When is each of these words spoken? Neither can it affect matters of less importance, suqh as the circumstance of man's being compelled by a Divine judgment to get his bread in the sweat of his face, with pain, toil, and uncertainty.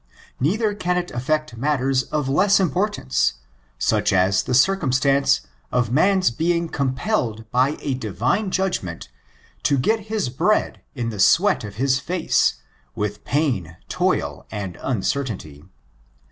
Neither 0.39 0.73
can 0.73 0.97
it 0.97 1.11
affect 1.11 1.57
matters 1.57 2.01
of 2.01 2.27
less 2.27 2.59
importance, 2.59 3.33
suqh 3.79 4.11
as 4.11 4.41
the 4.41 4.55
circumstance 4.55 5.41
of 5.71 5.91
man's 5.91 6.31
being 6.31 6.69
compelled 6.69 7.45
by 7.51 7.77
a 7.81 7.93
Divine 7.93 8.49
judgment 8.49 9.09
to 9.61 9.77
get 9.77 9.99
his 10.09 10.29
bread 10.29 10.81
in 10.95 11.09
the 11.09 11.19
sweat 11.19 11.63
of 11.63 11.75
his 11.75 11.99
face, 11.99 12.55
with 12.95 13.23
pain, 13.25 13.77
toil, 13.89 14.47
and 14.49 14.75
uncertainty. 14.81 15.65